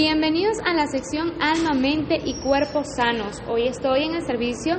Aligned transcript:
Bienvenidos 0.00 0.58
a 0.64 0.74
la 0.74 0.86
sección 0.86 1.32
Alma, 1.42 1.74
Mente 1.74 2.18
y 2.24 2.38
Cuerpo 2.40 2.84
Sanos. 2.84 3.42
Hoy 3.48 3.66
estoy 3.66 4.04
en 4.04 4.14
el 4.14 4.22
servicio 4.22 4.76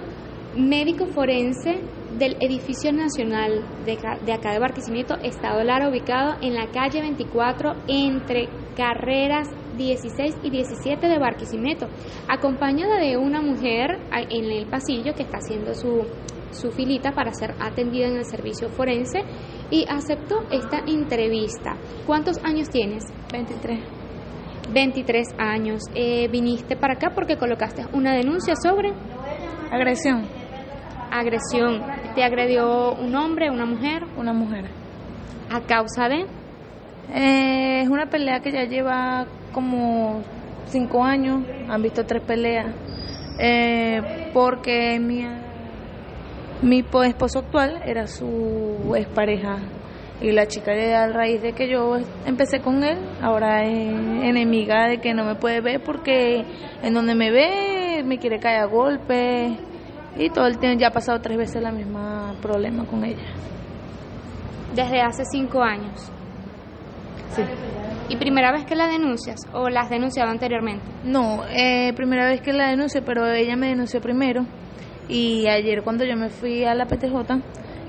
médico 0.55 1.07
forense 1.07 1.81
del 2.17 2.37
Edificio 2.39 2.93
Nacional 2.93 3.65
de, 3.83 3.97
de 4.25 4.31
acá 4.31 4.53
de 4.53 4.59
Barquisimeto, 4.59 5.15
Estado 5.15 5.61
Lara, 5.65 5.89
ubicado 5.89 6.37
en 6.41 6.53
la 6.53 6.67
calle 6.71 7.01
24 7.01 7.73
entre 7.89 8.47
carreras 8.77 9.49
16 9.75 10.37
y 10.41 10.51
17 10.51 11.09
de 11.09 11.19
Barquisimeto, 11.19 11.87
acompañada 12.29 12.97
de 13.01 13.17
una 13.17 13.41
mujer 13.41 13.99
en 14.13 14.45
el 14.45 14.67
pasillo 14.67 15.13
que 15.15 15.23
está 15.23 15.39
haciendo 15.39 15.73
su, 15.73 16.05
su 16.51 16.71
filita 16.71 17.11
para 17.11 17.33
ser 17.33 17.55
atendida 17.59 18.07
en 18.07 18.15
el 18.15 18.25
servicio 18.25 18.69
forense 18.69 19.19
y 19.69 19.85
aceptó 19.89 20.43
esta 20.49 20.79
entrevista. 20.87 21.75
¿Cuántos 22.07 22.37
años 22.45 22.69
tienes? 22.69 23.03
23. 23.33 23.98
23 24.73 25.35
años. 25.37 25.81
Eh, 25.95 26.27
viniste 26.29 26.75
para 26.75 26.93
acá 26.93 27.11
porque 27.13 27.37
colocaste 27.37 27.85
una 27.93 28.13
denuncia 28.13 28.55
sobre 28.55 28.93
agresión. 29.71 30.27
Agresión. 31.11 31.81
¿Te 32.15 32.23
agredió 32.23 32.93
un 32.93 33.15
hombre, 33.15 33.49
una 33.49 33.65
mujer? 33.65 34.03
Una 34.17 34.33
mujer. 34.33 34.65
¿A 35.51 35.61
causa 35.61 36.07
de? 36.07 36.25
Eh, 37.13 37.81
es 37.81 37.89
una 37.89 38.05
pelea 38.05 38.39
que 38.39 38.51
ya 38.51 38.65
lleva 38.65 39.25
como 39.51 40.21
cinco 40.65 41.03
años. 41.03 41.43
Han 41.67 41.81
visto 41.81 42.05
tres 42.05 42.23
peleas. 42.23 42.73
Eh, 43.39 44.01
porque 44.33 44.99
mi, 44.99 45.25
mi 46.61 46.79
esposo 46.79 47.39
actual 47.39 47.81
era 47.85 48.05
su 48.05 48.93
expareja 48.95 49.59
y 50.21 50.31
la 50.31 50.47
chica 50.47 50.71
a 50.71 51.07
raíz 51.07 51.41
de 51.41 51.53
que 51.53 51.69
yo 51.69 51.97
empecé 52.25 52.59
con 52.59 52.83
él, 52.83 52.97
ahora 53.21 53.63
es 53.63 53.93
enemiga 54.23 54.87
de 54.87 54.99
que 54.99 55.13
no 55.13 55.23
me 55.23 55.35
puede 55.35 55.61
ver 55.61 55.81
porque 55.81 56.43
en 56.83 56.93
donde 56.93 57.15
me 57.15 57.31
ve 57.31 58.03
me 58.03 58.17
quiere 58.17 58.39
caer 58.39 58.61
a 58.61 58.65
golpe 58.65 59.57
y 60.17 60.29
todo 60.29 60.47
el 60.47 60.57
tiempo 60.57 60.79
ya 60.79 60.87
ha 60.87 60.91
pasado 60.91 61.19
tres 61.21 61.37
veces 61.37 61.61
la 61.61 61.71
misma 61.71 62.35
problema 62.41 62.85
con 62.85 63.03
ella. 63.05 63.25
Desde 64.75 65.01
hace 65.01 65.23
cinco 65.31 65.61
años. 65.63 66.11
Sí. 67.31 67.43
¿Y 68.09 68.17
primera 68.17 68.51
vez 68.51 68.65
que 68.65 68.75
la 68.75 68.87
denuncias 68.87 69.39
o 69.53 69.69
la 69.69 69.81
has 69.81 69.89
denunciado 69.89 70.31
anteriormente? 70.31 70.83
No, 71.03 71.43
eh, 71.49 71.93
primera 71.95 72.27
vez 72.27 72.41
que 72.41 72.51
la 72.51 72.69
denuncio, 72.69 73.03
pero 73.05 73.25
ella 73.31 73.55
me 73.55 73.67
denunció 73.67 74.01
primero. 74.01 74.45
Y 75.07 75.47
ayer 75.47 75.83
cuando 75.83 76.03
yo 76.05 76.15
me 76.15 76.29
fui 76.29 76.65
a 76.65 76.73
la 76.73 76.85
PTJ, 76.85 77.15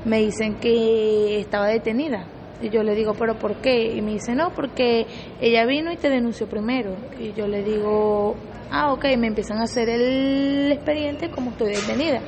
me 0.04 0.18
dicen 0.18 0.56
que 0.56 1.40
estaba 1.40 1.68
detenida. 1.68 2.26
Y 2.62 2.68
yo 2.68 2.82
le 2.82 2.94
digo, 2.94 3.14
¿pero 3.14 3.38
por 3.38 3.56
qué? 3.56 3.96
Y 3.96 4.02
me 4.02 4.12
dice, 4.12 4.34
no, 4.34 4.50
porque 4.50 5.06
ella 5.40 5.64
vino 5.64 5.92
y 5.92 5.96
te 5.96 6.10
denunció 6.10 6.46
primero. 6.46 6.94
Y 7.18 7.32
yo 7.32 7.46
le 7.46 7.62
digo, 7.62 8.34
ah, 8.70 8.92
ok, 8.92 9.04
me 9.18 9.28
empiezan 9.28 9.58
a 9.58 9.64
hacer 9.64 9.88
el 9.88 10.70
expediente 10.70 11.30
como 11.30 11.52
estoy 11.52 11.74
detenida. 11.74 12.20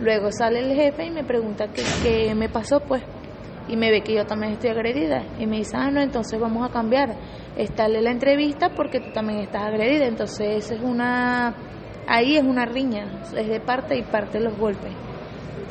Luego 0.00 0.30
sale 0.30 0.58
el 0.60 0.74
jefe 0.74 1.06
y 1.06 1.10
me 1.10 1.24
pregunta 1.24 1.68
qué, 1.68 1.82
qué 2.02 2.34
me 2.34 2.48
pasó, 2.48 2.80
pues. 2.80 3.02
Y 3.68 3.76
me 3.76 3.90
ve 3.90 4.02
que 4.02 4.14
yo 4.14 4.24
también 4.24 4.52
estoy 4.52 4.70
agredida. 4.70 5.24
Y 5.38 5.46
me 5.46 5.58
dice, 5.58 5.76
ah, 5.76 5.90
no, 5.90 6.00
entonces 6.00 6.38
vamos 6.38 6.68
a 6.68 6.72
cambiar. 6.72 7.14
Estarle 7.56 8.02
la 8.02 8.10
entrevista 8.10 8.70
porque 8.74 9.00
tú 9.00 9.10
también 9.12 9.40
estás 9.40 9.62
agredida. 9.62 10.06
Entonces, 10.06 10.70
es 10.70 10.80
una. 10.80 11.54
Ahí 12.08 12.36
es 12.36 12.44
una 12.44 12.66
riña, 12.66 13.20
es 13.36 13.48
de 13.48 13.60
parte 13.60 13.96
y 13.96 14.02
parte 14.02 14.38
los 14.38 14.56
golpes. 14.56 14.92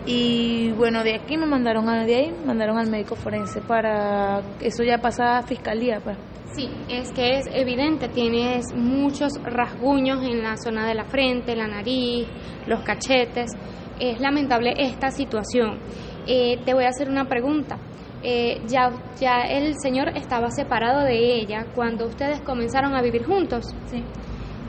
Y 0.06 0.72
bueno, 0.74 1.04
de 1.04 1.16
aquí 1.16 1.38
me 1.38 1.48
mandaron 1.48 1.90
a, 1.90 2.06
de 2.06 2.16
ahí 2.16 2.34
mandaron 2.46 2.78
al 2.78 2.90
médico 2.90 3.16
forense 3.16 3.60
para 3.62 4.42
eso 4.62 4.84
ya 4.84 5.00
pasa 5.00 5.38
a 5.38 5.42
fiscalía, 5.44 6.00
pues. 6.04 6.18
Sí, 6.56 6.70
es 6.88 7.12
que 7.12 7.40
es 7.40 7.48
evidente, 7.52 8.08
tienes 8.08 8.66
muchos 8.76 9.34
rasguños 9.44 10.24
en 10.24 10.42
la 10.42 10.56
zona 10.56 10.88
de 10.88 10.94
la 10.94 11.04
frente, 11.04 11.56
la 11.56 11.68
nariz, 11.68 12.28
los 12.66 12.82
cachetes. 12.82 13.52
Es 14.00 14.20
lamentable 14.22 14.74
esta 14.78 15.10
situación. 15.10 15.80
Eh, 16.28 16.60
te 16.66 16.74
voy 16.74 16.86
a 16.86 16.90
hacer 16.90 17.10
una 17.10 17.26
pregunta. 17.26 17.78
Eh, 18.24 18.62
ya, 18.68 18.90
ya 19.20 19.42
el 19.42 19.74
señor 19.82 20.10
estaba 20.16 20.50
separado 20.50 21.02
de 21.02 21.42
ella 21.42 21.66
cuando 21.76 22.08
ustedes 22.08 22.40
comenzaron 22.42 22.96
a 22.96 23.02
vivir 23.02 23.26
juntos. 23.26 23.66
Sí. 23.86 24.04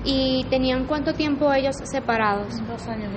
¿Y 0.04 0.44
tenían 0.50 0.86
cuánto 0.86 1.12
tiempo 1.12 1.52
ellos 1.52 1.76
separados? 1.84 2.48
Dos 2.66 2.88
años 2.88 3.12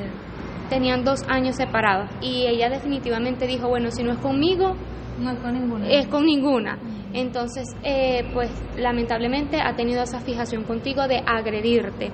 tenían 0.70 1.04
dos 1.04 1.24
años 1.28 1.56
separados 1.56 2.10
y 2.22 2.46
ella 2.48 2.70
definitivamente 2.70 3.48
dijo, 3.48 3.68
bueno, 3.68 3.92
si 3.92 4.04
no 4.04 4.14
es 4.14 4.20
conmigo, 4.20 4.76
no 5.20 5.32
es 5.32 5.40
con 5.40 5.54
ninguna. 5.54 5.90
Es 5.90 6.08
con 6.08 6.26
ninguna. 6.26 6.80
Entonces, 7.14 7.66
eh, 7.84 8.24
pues 8.34 8.50
lamentablemente 8.78 9.60
ha 9.62 9.76
tenido 9.76 10.04
esa 10.04 10.20
fijación 10.20 10.64
contigo 10.64 11.08
de 11.08 11.22
agredirte. 11.26 12.12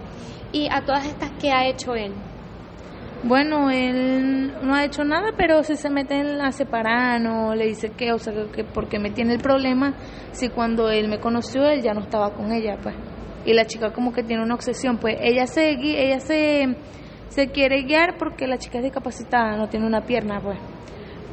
Y 0.52 0.68
a 0.72 0.82
todas 0.86 1.06
estas, 1.06 1.32
¿qué 1.40 1.52
ha 1.52 1.68
hecho 1.68 1.94
él? 1.96 2.14
Bueno, 3.24 3.72
él 3.72 4.54
no 4.62 4.76
ha 4.76 4.86
hecho 4.86 5.04
nada, 5.04 5.32
pero 5.36 5.64
si 5.64 5.76
se 5.76 5.90
mete 5.90 6.16
en 6.16 6.38
la 6.38 6.52
separar, 6.52 7.20
no 7.20 7.56
le 7.56 7.66
dice 7.66 7.90
que, 7.90 8.14
o 8.14 8.20
sea, 8.20 8.34
que 8.54 8.64
porque 8.64 9.00
me 9.00 9.10
tiene 9.10 9.34
el 9.34 9.42
problema, 9.42 9.96
si 10.32 10.50
cuando 10.50 10.90
él 10.90 11.10
me 11.10 11.20
conoció, 11.20 11.66
él 11.68 11.82
ya 11.82 11.94
no 11.94 12.02
estaba 12.02 12.34
con 12.34 12.52
ella, 12.52 12.78
pues. 12.82 12.96
Y 13.46 13.54
la 13.54 13.66
chica 13.66 13.92
como 13.92 14.14
que 14.14 14.24
tiene 14.24 14.44
una 14.44 14.54
obsesión, 14.54 14.98
pues 14.98 15.18
ella 15.22 15.48
se, 15.48 15.72
ella 15.72 16.20
se 16.20 16.76
se 17.36 17.50
quiere 17.50 17.84
guiar 17.84 18.18
porque 18.18 18.48
la 18.48 18.58
chica 18.58 18.78
es 18.78 18.86
discapacitada, 18.86 19.58
no 19.58 19.68
tiene 19.68 19.86
una 19.86 20.00
pierna, 20.00 20.40
pues. 20.40 20.58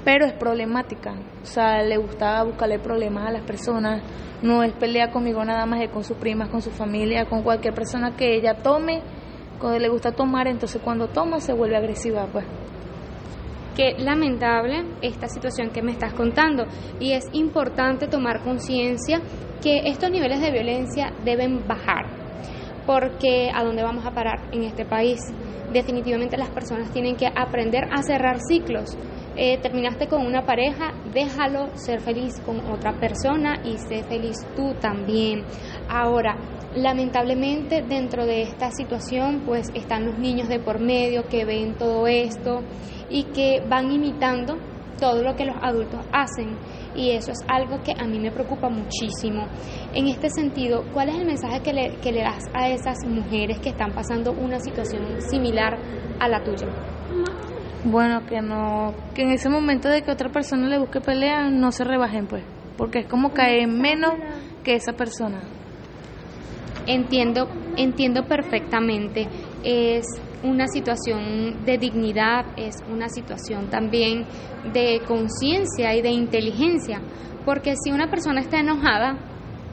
Pero 0.04 0.26
es 0.26 0.32
problemática, 0.32 1.12
o 1.40 1.46
sea, 1.46 1.80
le 1.80 1.96
gusta 1.96 2.42
buscarle 2.42 2.80
problemas 2.80 3.28
a 3.28 3.30
las 3.30 3.42
personas, 3.42 4.02
no 4.42 4.64
es 4.64 4.72
pelea 4.72 5.12
conmigo 5.12 5.44
nada 5.44 5.64
más, 5.64 5.80
es 5.80 5.90
con 5.90 6.02
sus 6.02 6.16
primas, 6.16 6.48
con 6.48 6.60
su 6.60 6.72
familia, 6.72 7.26
con 7.26 7.44
cualquier 7.44 7.72
persona 7.72 8.16
que 8.16 8.34
ella 8.34 8.54
tome, 8.54 9.00
cuando 9.60 9.78
le 9.78 9.88
gusta 9.88 10.10
tomar, 10.10 10.48
entonces 10.48 10.82
cuando 10.82 11.06
toma 11.06 11.38
se 11.38 11.52
vuelve 11.52 11.76
agresiva, 11.76 12.26
pues. 12.32 12.46
Qué 13.76 13.94
lamentable 13.96 14.84
esta 15.02 15.28
situación 15.28 15.70
que 15.70 15.82
me 15.82 15.92
estás 15.92 16.12
contando. 16.12 16.66
Y 17.00 17.12
es 17.12 17.24
importante 17.32 18.06
tomar 18.06 18.42
conciencia 18.42 19.20
que 19.62 19.82
estos 19.86 20.10
niveles 20.10 20.40
de 20.40 20.50
violencia 20.50 21.12
deben 21.24 21.66
bajar, 21.66 22.21
porque 22.86 23.50
¿a 23.54 23.64
dónde 23.64 23.82
vamos 23.82 24.06
a 24.06 24.10
parar 24.12 24.48
en 24.52 24.64
este 24.64 24.84
país? 24.84 25.20
definitivamente 25.72 26.36
las 26.36 26.50
personas 26.50 26.90
tienen 26.92 27.16
que 27.16 27.26
aprender 27.26 27.84
a 27.90 28.02
cerrar 28.02 28.38
ciclos. 28.46 28.96
Eh, 29.34 29.58
terminaste 29.62 30.08
con 30.08 30.26
una 30.26 30.44
pareja, 30.44 30.92
déjalo 31.12 31.74
ser 31.74 32.00
feliz 32.00 32.38
con 32.44 32.60
otra 32.70 32.92
persona 33.00 33.60
y 33.64 33.78
sé 33.78 34.02
feliz 34.04 34.36
tú 34.54 34.74
también. 34.74 35.44
Ahora, 35.88 36.36
lamentablemente 36.76 37.82
dentro 37.82 38.26
de 38.26 38.42
esta 38.42 38.70
situación 38.70 39.42
pues 39.46 39.70
están 39.74 40.06
los 40.06 40.18
niños 40.18 40.48
de 40.48 40.58
por 40.58 40.80
medio 40.80 41.26
que 41.28 41.44
ven 41.44 41.74
todo 41.74 42.06
esto 42.06 42.60
y 43.10 43.24
que 43.24 43.62
van 43.68 43.90
imitando 43.90 44.56
todo 44.98 45.22
lo 45.22 45.34
que 45.34 45.44
los 45.44 45.56
adultos 45.60 46.00
hacen 46.12 46.56
y 46.94 47.10
eso 47.10 47.32
es 47.32 47.38
algo 47.48 47.82
que 47.82 47.92
a 47.98 48.06
mí 48.06 48.18
me 48.18 48.30
preocupa 48.30 48.68
muchísimo. 48.68 49.46
En 49.94 50.08
este 50.08 50.28
sentido, 50.30 50.84
¿cuál 50.92 51.08
es 51.08 51.16
el 51.16 51.26
mensaje 51.26 51.60
que 51.60 51.72
le, 51.72 51.96
que 52.02 52.12
le 52.12 52.22
das 52.22 52.44
a 52.54 52.68
esas 52.68 52.96
mujeres 53.06 53.58
que 53.60 53.70
están 53.70 53.92
pasando 53.92 54.32
una 54.32 54.58
situación 54.60 55.20
similar 55.30 55.78
a 56.18 56.28
la 56.28 56.42
tuya? 56.42 56.66
Bueno, 57.84 58.24
que 58.26 58.40
no, 58.40 58.94
que 59.14 59.22
en 59.22 59.30
ese 59.30 59.48
momento 59.48 59.88
de 59.88 60.02
que 60.02 60.10
otra 60.10 60.30
persona 60.30 60.68
le 60.68 60.78
busque 60.78 61.00
pelea, 61.00 61.50
no 61.50 61.72
se 61.72 61.84
rebajen, 61.84 62.26
pues, 62.26 62.44
porque 62.76 63.00
es 63.00 63.06
como 63.06 63.30
caer 63.30 63.66
menos 63.66 64.12
que 64.62 64.74
esa 64.74 64.92
persona. 64.92 65.40
Entiendo, 66.86 67.48
entiendo 67.76 68.24
perfectamente. 68.24 69.28
Es 69.64 70.04
una 70.42 70.66
situación 70.66 71.64
de 71.64 71.78
dignidad, 71.78 72.46
es 72.56 72.76
una 72.90 73.08
situación 73.08 73.68
también 73.70 74.26
de 74.72 75.00
conciencia 75.06 75.94
y 75.94 76.02
de 76.02 76.10
inteligencia, 76.10 77.00
porque 77.44 77.74
si 77.82 77.90
una 77.92 78.08
persona 78.08 78.40
está 78.40 78.60
enojada, 78.60 79.18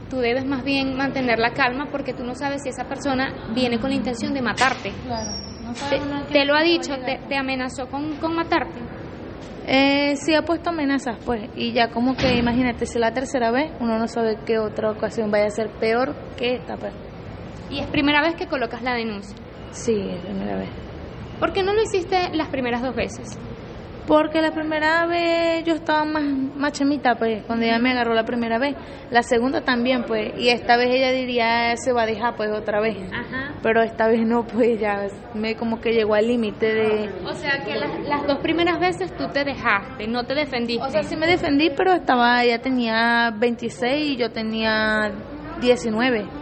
tú 0.10 0.18
debes 0.18 0.46
más 0.46 0.64
bien 0.64 0.96
mantener 0.96 1.40
la 1.40 1.52
calma 1.54 1.88
porque 1.92 2.14
tú 2.14 2.24
no 2.24 2.36
sabes 2.36 2.64
si 2.64 2.70
esa 2.70 2.86
persona 2.86 3.34
viene 3.54 3.80
con 3.80 3.90
la 3.92 3.96
intención 3.96 4.34
de 4.34 4.42
matarte. 4.42 4.92
te, 6.32 6.46
lo 6.46 6.56
ha 6.56 6.64
dicho, 6.64 6.94
te, 7.28 7.38
amenazó 7.38 7.88
con, 7.88 8.16
con 8.18 8.36
matarte. 8.36 8.80
Eh, 9.68 10.16
sí 10.16 10.34
ha 10.34 10.42
puesto 10.42 10.72
amenazas, 10.72 11.18
pues, 11.24 11.48
y 11.56 11.74
ya 11.74 11.92
como 11.92 12.16
que 12.16 12.38
imagínate, 12.38 12.88
si 12.88 12.98
la 12.98 13.12
tercera 13.12 13.52
vez, 13.52 13.72
uno 13.80 14.00
no 14.00 14.08
sabe 14.08 14.38
qué 14.44 14.58
otra 14.58 14.90
ocasión 14.90 15.30
vaya 15.30 15.46
a 15.46 15.52
ser 15.52 15.70
peor 15.80 16.16
que 16.38 16.56
esta, 16.56 16.76
pues. 16.76 16.92
Y 17.70 17.80
es 17.80 17.86
primera 17.88 18.20
vez 18.24 18.34
que 18.34 18.48
colocas 18.48 18.82
la 18.82 18.96
denuncia. 18.96 19.36
Sí, 19.72 19.96
la 19.96 20.22
primera 20.22 20.58
vez. 20.58 20.70
¿Por 21.40 21.54
qué 21.54 21.64
no 21.64 21.74
lo 21.74 21.82
hiciste 21.82 22.30
las 22.34 22.50
primeras 22.50 22.82
dos 22.82 22.96
veces? 22.96 23.38
Porque 24.08 24.42
la 24.42 24.52
primera 24.52 25.06
vez 25.06 25.64
yo 25.66 25.76
estaba 25.76 26.04
más, 26.04 26.24
más 26.56 26.72
chamita, 26.72 27.14
pues, 27.14 27.44
cuando 27.46 27.66
ella 27.66 27.78
me 27.78 27.92
agarró 27.92 28.16
la 28.16 28.26
primera 28.26 28.58
vez. 28.58 28.76
La 29.12 29.22
segunda 29.22 29.62
también, 29.62 30.04
pues, 30.04 30.32
y 30.40 30.50
esta 30.50 30.78
vez 30.78 30.88
ella 30.90 31.12
diría, 31.12 31.76
se 31.78 31.94
va 31.94 32.04
a 32.04 32.06
dejar, 32.08 32.36
pues, 32.36 32.50
otra 32.52 32.82
vez. 32.82 32.98
Ajá. 33.14 33.54
Pero 33.62 33.84
esta 33.84 34.08
vez 34.08 34.26
no, 34.26 34.48
pues, 34.48 34.80
ya 34.80 35.06
me 35.36 35.56
como 35.56 35.80
que 35.80 35.92
llegó 35.92 36.16
al 36.16 36.28
límite 36.28 36.74
de... 36.74 37.10
O 37.24 37.34
sea, 37.36 37.64
que 37.64 37.76
las, 37.76 38.00
las 38.08 38.26
dos 38.26 38.40
primeras 38.40 38.80
veces 38.80 39.16
tú 39.16 39.28
te 39.32 39.44
dejaste, 39.44 40.08
no 40.08 40.24
te 40.24 40.34
defendiste. 40.34 40.84
O 40.84 40.90
sea, 40.90 41.04
sí 41.04 41.16
me 41.16 41.28
defendí, 41.28 41.70
pero 41.78 41.94
estaba, 41.94 42.44
ella 42.44 42.60
tenía 42.60 43.32
26 43.38 44.14
y 44.14 44.18
yo 44.18 44.32
tenía 44.32 45.12
19. 45.62 46.39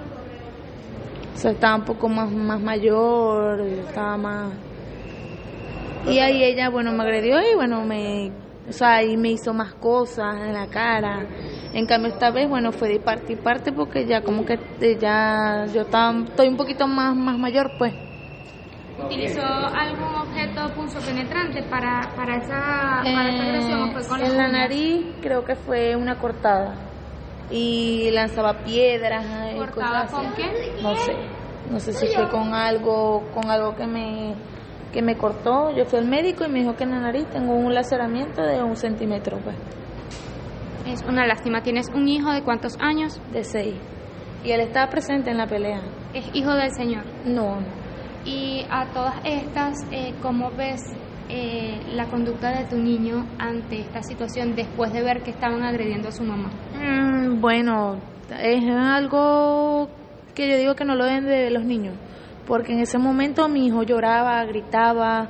O 1.38 1.40
sea, 1.40 1.52
estaba 1.52 1.76
un 1.76 1.84
poco 1.84 2.10
más, 2.10 2.32
más 2.32 2.60
mayor, 2.60 3.60
estaba 3.62 4.18
más... 4.18 4.54
Y 6.08 6.18
ahí 6.18 6.44
ella, 6.44 6.70
bueno, 6.70 6.92
me 6.94 7.04
agredió 7.04 7.40
y 7.40 7.54
bueno, 7.54 7.86
me... 7.86 8.32
O 8.68 8.72
sea, 8.72 9.04
y 9.04 9.16
me 9.18 9.30
hizo 9.30 9.54
más 9.54 9.76
cosas 9.76 10.36
en 10.42 10.54
la 10.54 10.66
cara. 10.66 11.28
En 11.74 11.86
cambio, 11.86 12.10
esta 12.10 12.32
vez, 12.32 12.50
bueno, 12.50 12.72
fue 12.72 12.90
de 12.90 13.00
parte 13.00 13.34
y 13.34 13.36
parte 13.36 13.72
porque 13.72 14.08
ya 14.08 14.22
como 14.22 14.46
que 14.46 14.58
eh, 14.82 14.98
ya 15.00 15.68
yo 15.72 15.82
estaba, 15.82 16.12
estoy 16.24 16.48
un 16.48 16.58
poquito 16.58 16.88
más, 16.88 17.16
más 17.16 17.38
mayor, 17.38 17.70
pues. 17.78 17.94
¿Utilizó 19.06 19.44
algún 19.44 20.16
objeto 20.16 20.74
punzo 20.74 21.00
penetrante 21.02 21.62
para, 21.70 22.02
para, 22.16 22.38
esa, 22.38 23.04
para 23.04 23.30
esa 23.30 23.44
agresión 23.44 23.82
o 23.84 23.92
fue 23.92 24.08
con 24.08 24.22
En 24.22 24.38
la 24.38 24.48
nariz 24.48 25.06
creo 25.22 25.46
que 25.46 25.56
fue 25.56 25.96
una 25.96 26.18
cortada. 26.18 26.87
Y 27.50 28.12
lanzaba 28.12 28.64
piedras 28.64 29.26
y 29.54 29.58
¿Cortada 29.58 30.06
cosas 30.06 30.12
con 30.12 30.34
qué? 30.34 30.74
No 30.82 30.96
sé. 30.96 31.14
No 31.72 31.80
sé 31.80 31.94
si 31.94 32.08
fue 32.08 32.30
con 32.30 32.54
algo, 32.54 33.24
con 33.34 33.50
algo 33.50 33.76
que 33.76 33.86
me, 33.88 34.36
que 34.94 35.02
me 35.02 35.18
cortó. 35.18 35.72
Yo 35.76 35.86
fui 35.86 36.00
al 36.00 36.08
médico 36.08 36.46
y 36.46 36.50
me 36.50 36.60
dijo 36.60 36.76
que 36.76 36.84
en 36.84 36.92
la 36.92 37.00
nariz 37.00 37.26
tengo 37.30 37.54
un 37.54 37.74
laceramiento 37.74 38.42
de 38.42 38.62
un 38.64 38.76
centímetro, 38.76 39.38
pues, 39.44 39.56
Es 40.86 41.04
una 41.04 41.26
lástima. 41.26 41.62
¿Tienes 41.62 41.90
un 41.94 42.08
hijo 42.08 42.32
de 42.32 42.44
cuántos 42.44 42.78
años? 42.80 43.22
de 43.32 43.44
seis. 43.44 43.76
Y 44.44 44.52
él 44.52 44.62
estaba 44.62 44.90
presente 44.90 45.30
en 45.32 45.38
la 45.38 45.48
pelea. 45.48 45.82
Es 46.14 46.30
hijo 46.34 46.54
del 46.54 46.72
Señor. 46.72 47.04
No, 47.26 47.58
Y 48.28 48.66
a 48.70 48.88
todas 48.92 49.16
estas, 49.24 49.78
eh, 49.90 50.14
¿cómo 50.22 50.52
ves 50.52 50.82
eh, 51.30 51.80
la 51.94 52.08
conducta 52.08 52.52
de 52.52 52.66
tu 52.66 52.76
niño 52.76 53.26
ante 53.40 53.80
esta 53.80 54.02
situación 54.02 54.54
después 54.54 54.92
de 54.92 55.02
ver 55.02 55.24
que 55.24 55.32
estaban 55.32 55.64
agrediendo 55.64 56.10
a 56.10 56.12
su 56.12 56.26
mamá? 56.26 56.50
Mm, 56.76 57.40
bueno, 57.40 58.02
es 58.38 58.64
algo 58.70 59.88
que 60.36 60.50
yo 60.50 60.58
digo 60.58 60.76
que 60.76 60.84
no 60.84 60.96
lo 60.96 61.06
deben 61.06 61.26
de 61.26 61.50
los 61.52 61.64
niños, 61.64 61.96
porque 62.46 62.74
en 62.74 62.80
ese 62.80 62.98
momento 62.98 63.48
mi 63.48 63.68
hijo 63.68 63.84
lloraba, 63.84 64.44
gritaba 64.44 65.30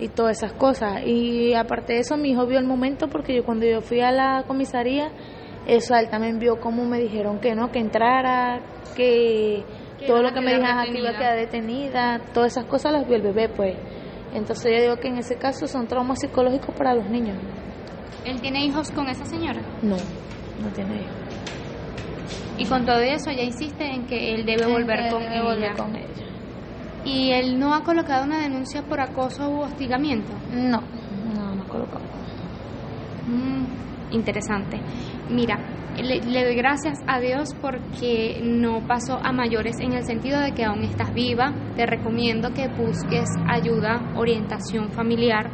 y 0.00 0.08
todas 0.08 0.38
esas 0.38 0.52
cosas. 0.54 1.06
Y 1.06 1.54
aparte 1.54 1.92
de 1.92 2.00
eso, 2.00 2.16
mi 2.16 2.30
hijo 2.30 2.44
vio 2.46 2.58
el 2.58 2.66
momento 2.66 3.06
porque 3.06 3.36
yo 3.36 3.44
cuando 3.44 3.66
yo 3.66 3.80
fui 3.82 4.00
a 4.00 4.10
la 4.10 4.42
comisaría, 4.48 5.12
eso 5.68 5.94
él 5.94 6.08
también 6.08 6.40
vio 6.40 6.58
cómo 6.58 6.84
me 6.84 6.98
dijeron 6.98 7.38
que 7.38 7.54
no, 7.54 7.70
que 7.70 7.78
entrara, 7.78 8.60
Que 8.96 9.64
todo 10.06 10.22
lo 10.22 10.32
que 10.32 10.40
me 10.40 10.54
dijeron 10.54 10.84
que 10.92 10.98
iba 10.98 11.10
a 11.10 11.16
quedar 11.18 11.36
detenida, 11.36 12.20
todas 12.32 12.52
esas 12.52 12.64
cosas 12.66 12.92
las 12.92 13.06
vio 13.06 13.16
el 13.16 13.22
bebé, 13.22 13.48
pues. 13.48 13.76
Entonces 14.34 14.72
yo 14.74 14.80
digo 14.82 14.96
que 14.96 15.08
en 15.08 15.18
ese 15.18 15.36
caso 15.36 15.66
son 15.66 15.86
traumas 15.86 16.18
psicológicos 16.20 16.74
para 16.74 16.94
los 16.94 17.08
niños. 17.10 17.36
¿Él 18.24 18.40
tiene 18.40 18.64
hijos 18.64 18.90
con 18.90 19.08
esa 19.08 19.24
señora? 19.24 19.60
No, 19.82 19.96
no 19.96 20.68
tiene 20.74 20.94
hijos. 20.96 21.12
Y 22.58 22.64
con 22.66 22.84
todo 22.86 23.00
eso 23.00 23.30
ya 23.30 23.42
insiste 23.42 23.84
en 23.84 24.06
que 24.06 24.34
él 24.34 24.44
debe 24.46 24.66
volver 24.66 25.00
Él 25.00 25.10
con 25.12 25.22
debe 25.22 25.34
ella. 25.36 25.42
volver 25.44 25.72
con 25.76 25.96
ella. 25.96 26.06
¿Y 27.04 27.32
él 27.32 27.58
no 27.58 27.74
ha 27.74 27.82
colocado 27.82 28.24
una 28.24 28.40
denuncia 28.40 28.82
por 28.82 29.00
acoso 29.00 29.48
u 29.50 29.60
hostigamiento? 29.62 30.32
No, 30.52 30.80
no, 31.34 31.54
no 31.56 31.64
colocamos. 31.68 32.08
Mm, 33.26 34.14
interesante. 34.14 34.78
Mira, 35.30 35.58
le, 36.00 36.20
doy 36.20 36.54
gracias 36.54 36.98
a 37.06 37.20
Dios 37.20 37.50
porque 37.60 38.40
no 38.42 38.86
pasó 38.86 39.18
a 39.22 39.32
mayores 39.32 39.76
en 39.80 39.92
el 39.92 40.04
sentido 40.04 40.40
de 40.40 40.52
que 40.52 40.64
aún 40.64 40.82
estás 40.82 41.12
viva. 41.12 41.52
Te 41.76 41.86
recomiendo 41.86 42.52
que 42.52 42.68
busques 42.68 43.28
ayuda, 43.48 44.12
orientación 44.16 44.90
familiar 44.90 45.50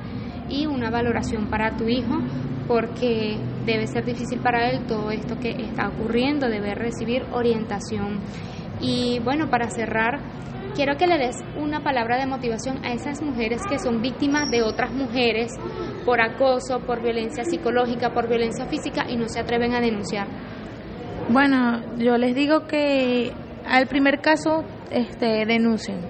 y 0.48 0.66
una 0.66 0.90
valoración 0.90 1.48
para 1.50 1.76
tu 1.76 1.88
hijo 1.88 2.18
porque 2.66 3.38
debe 3.64 3.86
ser 3.86 4.04
difícil 4.04 4.40
para 4.40 4.70
él 4.70 4.86
todo 4.86 5.10
esto 5.10 5.36
que 5.40 5.50
está 5.50 5.88
ocurriendo, 5.88 6.48
debe 6.48 6.74
recibir 6.74 7.24
orientación. 7.32 8.20
Y 8.80 9.18
bueno, 9.20 9.48
para 9.50 9.70
cerrar, 9.70 10.20
quiero 10.74 10.96
que 10.96 11.06
le 11.06 11.18
des 11.18 11.36
una 11.56 11.80
palabra 11.80 12.18
de 12.18 12.26
motivación 12.26 12.84
a 12.84 12.92
esas 12.92 13.22
mujeres 13.22 13.62
que 13.68 13.78
son 13.78 14.00
víctimas 14.02 14.50
de 14.50 14.62
otras 14.62 14.92
mujeres 14.92 15.50
por 16.08 16.22
acoso, 16.22 16.80
por 16.86 17.02
violencia 17.02 17.44
psicológica, 17.44 18.14
por 18.14 18.30
violencia 18.30 18.64
física 18.64 19.04
y 19.10 19.18
no 19.18 19.28
se 19.28 19.40
atreven 19.40 19.74
a 19.74 19.80
denunciar. 19.82 20.26
Bueno, 21.28 21.82
yo 21.98 22.16
les 22.16 22.34
digo 22.34 22.66
que 22.66 23.30
al 23.66 23.86
primer 23.88 24.22
caso 24.22 24.64
este, 24.90 25.44
denuncien, 25.44 26.00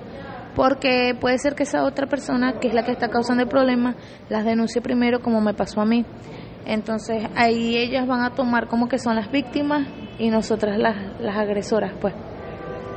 porque 0.54 1.16
puede 1.20 1.38
ser 1.38 1.56
que 1.56 1.64
esa 1.64 1.82
otra 1.82 2.06
persona, 2.06 2.60
que 2.60 2.68
es 2.68 2.74
la 2.74 2.84
que 2.84 2.92
está 2.92 3.08
causando 3.08 3.42
el 3.42 3.48
problema, 3.48 3.96
las 4.28 4.44
denuncie 4.44 4.80
primero 4.80 5.18
como 5.18 5.40
me 5.40 5.52
pasó 5.52 5.80
a 5.80 5.84
mí. 5.84 6.06
Entonces 6.64 7.26
ahí 7.34 7.76
ellas 7.76 8.06
van 8.06 8.22
a 8.22 8.30
tomar 8.36 8.68
como 8.68 8.86
que 8.86 9.00
son 9.00 9.16
las 9.16 9.32
víctimas 9.32 9.88
y 10.20 10.30
nosotras 10.30 10.78
las, 10.78 11.20
las 11.20 11.36
agresoras, 11.36 11.92
pues. 12.00 12.14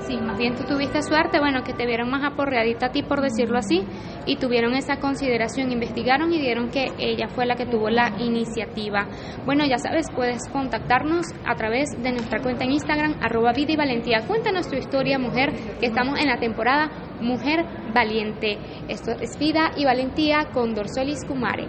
Sí, 0.08 0.18
más 0.18 0.38
bien 0.38 0.56
tú 0.56 0.64
tuviste 0.64 1.02
suerte, 1.04 1.40
bueno, 1.40 1.64
que 1.64 1.74
te 1.74 1.86
vieron 1.86 2.10
más 2.10 2.24
aporreadita 2.24 2.88
a 2.88 2.92
ti, 2.92 3.04
por 3.04 3.22
decirlo 3.22 3.58
así, 3.58 3.84
y 4.26 4.38
tuvieron 4.38 4.74
esa 4.74 4.98
consideración, 4.98 5.72
investigaron 5.72 6.34
y 6.34 6.40
dieron 6.40 6.70
que 6.70 6.88
ella 6.98 7.28
fue 7.28 7.46
la 7.46 7.56
que 7.56 7.66
tuvo 7.66 7.90
la 7.90 8.10
iniciativa. 8.20 9.08
Bueno, 9.46 9.64
ya 9.66 9.78
sabes, 9.78 10.08
puedes 10.16 10.48
contactarnos 10.52 11.28
a 11.46 11.56
través 11.56 11.90
de 12.02 12.12
nuestra 12.12 12.42
cuenta 12.42 12.64
en 12.64 12.72
Instagram, 12.72 13.16
arroba 13.22 13.54
vida 13.54 13.74
y 13.74 13.78
valentía. 13.78 14.26
Cuéntanos 14.28 14.68
tu 14.68 14.76
historia, 14.76 15.20
mujer, 15.20 15.54
que 15.80 15.88
estamos 15.88 16.20
en 16.20 16.28
la 16.28 16.40
temporada 16.40 16.90
Mujer 17.22 17.64
Valiente. 17.94 18.58
Esto 18.88 19.12
es 19.12 19.38
Vida 19.38 19.72
y 19.78 19.86
Valentía 19.86 20.48
con 20.52 20.74
Dorsolis 20.74 21.24
Kumare. 21.28 21.68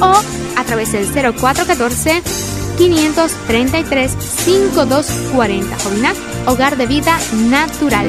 o 0.00 0.12
a 0.56 0.64
través 0.64 0.92
del 0.92 1.06
0414 1.06 2.22
533 2.76 4.12
5240. 4.20 5.78
Jovinac, 5.78 6.16
hogar 6.46 6.76
de 6.76 6.86
vida 6.86 7.18
natural. 7.48 8.08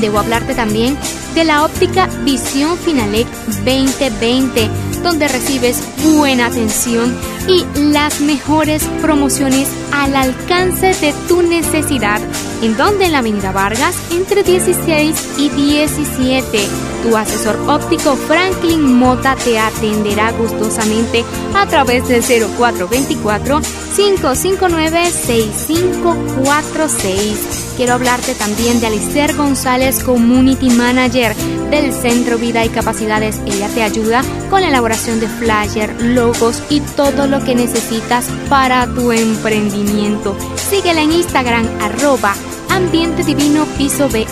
Debo 0.00 0.18
hablarte 0.18 0.54
también 0.54 0.96
de 1.34 1.44
la 1.44 1.64
óptica 1.64 2.08
Visión 2.24 2.76
Finalec 2.78 3.28
2020, 3.46 4.68
donde 5.02 5.28
recibes 5.28 5.82
buena 6.02 6.46
atención 6.46 7.16
y 7.48 7.64
las 7.92 8.20
mejores 8.20 8.84
promociones 9.00 9.68
al 9.92 10.14
alcance 10.14 10.94
de 10.94 11.14
tu 11.26 11.42
necesidad. 11.42 12.20
¿En 12.62 12.76
donde 12.76 13.06
En 13.06 13.12
la 13.12 13.18
Avenida 13.18 13.52
Vargas, 13.52 13.96
entre 14.12 14.42
16 14.42 15.38
y 15.38 15.48
17. 15.48 16.58
Tu 17.02 17.16
asesor 17.16 17.56
óptico 17.68 18.16
Franklin 18.16 18.98
Mota 18.98 19.36
te 19.36 19.58
atenderá 19.58 20.32
gustosamente 20.32 21.24
a 21.54 21.64
través 21.66 22.06
del 22.08 22.22
0424 22.22 23.60
559 23.96 25.10
6546 25.10 27.67
quiero 27.78 27.94
hablarte 27.94 28.34
también 28.34 28.80
de 28.80 28.88
Alicer 28.88 29.36
González, 29.36 30.02
Community 30.02 30.68
Manager 30.68 31.32
del 31.70 31.92
Centro 31.92 32.36
Vida 32.36 32.64
y 32.64 32.70
Capacidades. 32.70 33.40
Ella 33.46 33.68
te 33.68 33.84
ayuda 33.84 34.22
con 34.50 34.62
la 34.62 34.68
elaboración 34.68 35.20
de 35.20 35.28
flyer, 35.28 35.94
logos 36.02 36.60
y 36.70 36.80
todo 36.80 37.28
lo 37.28 37.38
que 37.44 37.54
necesitas 37.54 38.26
para 38.48 38.84
tu 38.92 39.12
emprendimiento. 39.12 40.36
Síguela 40.56 41.02
en 41.02 41.12
Instagram, 41.12 41.68
arroba 41.80 42.34
Ambiente 42.68 43.22
Divino 43.22 43.64
Piso 43.78 44.08
BE 44.08 44.26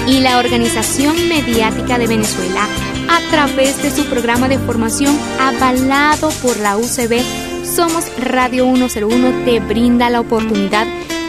y 0.06 0.20
la 0.20 0.38
Organización 0.38 1.28
Mediática 1.28 1.98
de 1.98 2.06
Venezuela, 2.06 2.66
a 3.08 3.20
través 3.30 3.82
de 3.82 3.90
su 3.90 4.04
programa 4.06 4.48
de 4.48 4.58
formación 4.58 5.16
avalado 5.40 6.30
por 6.42 6.58
la 6.58 6.76
UCB, 6.76 7.22
Somos 7.64 8.04
Radio 8.18 8.64
101, 8.64 9.44
te 9.44 9.60
brinda 9.60 10.10
la 10.10 10.20
oportunidad 10.20 10.86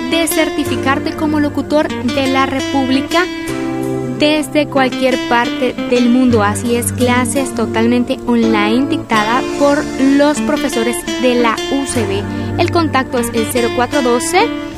de 0.10 0.28
certificarte 0.28 1.16
como 1.16 1.40
locutor 1.40 1.88
de 1.88 2.28
la 2.28 2.46
República 2.46 3.26
desde 4.20 4.68
cualquier 4.68 5.18
parte 5.28 5.74
del 5.90 6.10
mundo. 6.10 6.44
Así 6.44 6.76
es, 6.76 6.92
clases 6.94 7.54
totalmente 7.56 8.20
online 8.26 8.88
dictada 8.88 9.42
por 9.60 9.84
los 10.00 10.40
profesores 10.42 10.98
de 11.22 11.36
la 11.36 11.56
UCB. 11.72 12.60
El 12.60 12.72
contacto 12.72 13.20
es 13.20 13.28
el 13.34 13.46
0412 13.52 14.73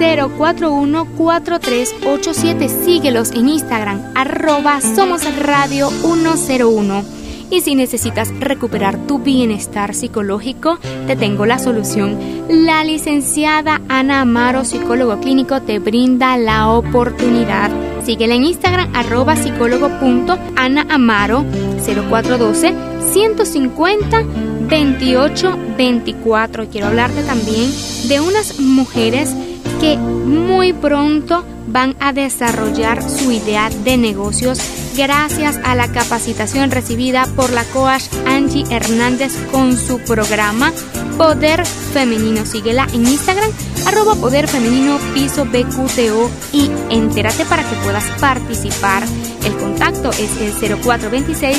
0414387. 0.00 2.84
Síguelos 2.84 3.30
en 3.32 3.48
Instagram, 3.50 4.00
arroba 4.14 4.80
Somos 4.80 5.22
Radio 5.38 5.90
101. 5.90 7.04
Y 7.50 7.60
si 7.60 7.74
necesitas 7.74 8.32
recuperar 8.38 8.96
tu 9.06 9.18
bienestar 9.18 9.94
psicológico, 9.94 10.78
te 11.06 11.16
tengo 11.16 11.44
la 11.46 11.58
solución. 11.58 12.18
La 12.48 12.82
licenciada 12.84 13.82
Ana 13.88 14.22
Amaro, 14.22 14.64
psicólogo 14.64 15.20
clínico, 15.20 15.60
te 15.60 15.78
brinda 15.80 16.38
la 16.38 16.70
oportunidad. 16.70 17.70
Síguela 18.04 18.36
en 18.36 18.44
Instagram, 18.44 18.94
arroba 18.94 19.34
psicólogo.anaamaro 19.36 21.44
0412 21.84 22.72
150 23.12 24.22
2824. 24.22 26.68
Quiero 26.70 26.86
hablarte 26.86 27.24
también 27.24 27.68
de 28.08 28.20
unas 28.20 28.60
mujeres 28.60 29.34
que 29.80 29.96
muy 29.96 30.74
pronto 30.74 31.42
van 31.66 31.96
a 32.00 32.12
desarrollar 32.12 33.02
su 33.02 33.32
idea 33.32 33.70
de 33.70 33.96
negocios 33.96 34.60
gracias 34.96 35.58
a 35.64 35.74
la 35.74 35.90
capacitación 35.90 36.70
recibida 36.70 37.26
por 37.34 37.50
la 37.50 37.64
coach 37.64 38.04
Angie 38.26 38.66
Hernández 38.70 39.32
con 39.50 39.78
su 39.78 39.98
programa 40.00 40.72
Poder 41.16 41.64
Femenino. 41.64 42.44
Síguela 42.44 42.86
en 42.92 43.06
Instagram, 43.06 43.50
arroba 43.86 44.16
Poder 44.16 44.48
Femenino 44.48 44.98
Piso 45.14 45.46
BQTO 45.46 46.30
y 46.52 46.70
entérate 46.90 47.46
para 47.46 47.62
que 47.62 47.76
puedas 47.76 48.04
participar. 48.20 49.04
El 49.44 49.56
contacto 49.56 50.10
es 50.10 50.36
el 50.40 50.52
0426 50.78 51.56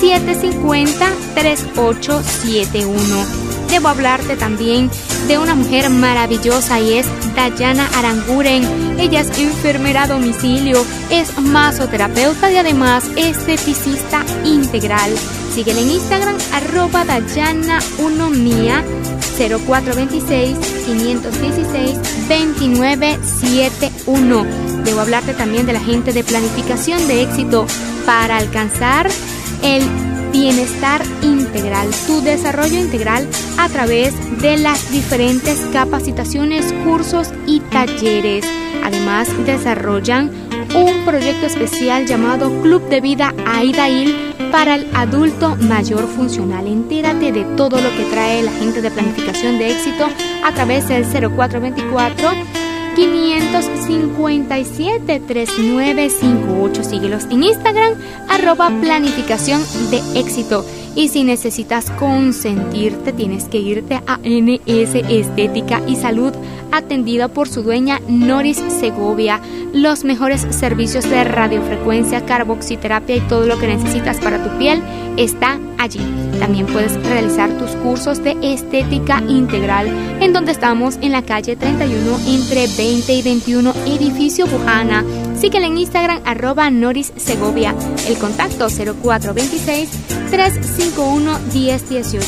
750 0.00 1.10
3871 1.34 3.52
debo 3.72 3.88
hablarte 3.88 4.36
también 4.36 4.90
de 5.28 5.38
una 5.38 5.54
mujer 5.54 5.88
maravillosa 5.90 6.80
y 6.80 6.94
es 6.94 7.06
Dayana 7.34 7.86
Aranguren. 7.96 8.64
Ella 8.98 9.20
es 9.20 9.38
enfermera 9.38 10.04
a 10.04 10.06
domicilio, 10.06 10.82
es 11.10 11.38
masoterapeuta 11.38 12.50
y 12.50 12.56
además 12.56 13.04
esteticista 13.16 14.24
integral. 14.44 15.12
Síguela 15.54 15.80
en 15.80 15.90
Instagram, 15.90 16.38
arroba 16.52 17.04
Dayana1Mía 17.04 18.82
0426 19.38 20.56
516 20.86 21.98
2971. 22.28 24.46
Debo 24.84 25.00
hablarte 25.00 25.34
también 25.34 25.66
de 25.66 25.74
la 25.74 25.80
gente 25.80 26.12
de 26.12 26.24
planificación 26.24 27.06
de 27.08 27.22
éxito 27.22 27.66
para 28.04 28.36
alcanzar 28.36 29.08
el 29.62 29.82
bienestar 30.32 31.02
integral, 31.22 31.90
tu 32.06 32.20
desarrollo 32.22 32.78
integral 32.78 33.28
a 33.58 33.68
través 33.68 34.14
de 34.40 34.56
las 34.56 34.90
diferentes 34.90 35.58
capacitaciones, 35.72 36.72
cursos 36.84 37.32
y 37.46 37.60
talleres. 37.60 38.44
Además, 38.82 39.28
desarrollan 39.46 40.30
un 40.74 41.04
proyecto 41.04 41.46
especial 41.46 42.06
llamado 42.06 42.50
Club 42.62 42.88
de 42.88 43.00
Vida 43.00 43.34
Aidail 43.46 44.32
para 44.50 44.76
el 44.76 44.86
adulto 44.94 45.56
mayor 45.56 46.06
funcional. 46.06 46.66
Entérate 46.66 47.32
de 47.32 47.44
todo 47.56 47.80
lo 47.80 47.90
que 47.90 48.04
trae 48.10 48.42
la 48.42 48.52
gente 48.52 48.80
de 48.80 48.90
planificación 48.90 49.58
de 49.58 49.70
éxito 49.70 50.06
a 50.44 50.52
través 50.52 50.88
del 50.88 51.04
0424 51.04 52.61
557 52.94 55.20
3958. 55.20 56.84
Síguelos 56.84 57.24
en 57.30 57.44
Instagram, 57.44 57.94
arroba 58.28 58.70
planificación 58.80 59.62
de 59.90 60.02
éxito. 60.18 60.64
Y 60.94 61.08
si 61.08 61.24
necesitas 61.24 61.90
consentirte, 61.92 63.12
tienes 63.12 63.44
que 63.44 63.58
irte 63.58 64.02
a 64.06 64.18
NS 64.18 64.94
Estética 65.08 65.80
y 65.86 65.96
Salud, 65.96 66.32
atendida 66.70 67.28
por 67.28 67.48
su 67.48 67.62
dueña 67.62 68.00
Noris 68.08 68.62
Segovia. 68.80 69.40
Los 69.72 70.04
mejores 70.04 70.46
servicios 70.50 71.08
de 71.08 71.24
radiofrecuencia, 71.24 72.26
carboxiterapia 72.26 73.16
y 73.16 73.20
todo 73.20 73.46
lo 73.46 73.58
que 73.58 73.68
necesitas 73.68 74.18
para 74.18 74.42
tu 74.42 74.58
piel 74.58 74.82
está 75.16 75.58
allí. 75.78 76.00
También 76.38 76.66
puedes 76.66 76.94
realizar 77.06 77.50
tus 77.56 77.70
cursos 77.76 78.22
de 78.22 78.36
estética 78.42 79.22
integral, 79.28 79.88
en 80.20 80.32
donde 80.32 80.52
estamos 80.52 80.98
en 81.00 81.12
la 81.12 81.22
calle 81.22 81.56
31 81.56 82.18
entre 82.26 82.66
20 82.66 83.12
y 83.14 83.22
21, 83.22 83.72
edificio 83.86 84.46
Bujana. 84.46 85.04
Síguela 85.38 85.66
en 85.66 85.78
Instagram, 85.78 86.20
arroba 86.24 86.70
Noris 86.70 87.12
Segovia. 87.16 87.74
El 88.06 88.18
contacto 88.18 88.68
0426 88.68 89.88
351-1018. 90.32 92.22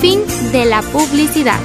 Fin 0.00 0.22
de 0.50 0.64
la 0.64 0.80
publicidad. 0.82 1.60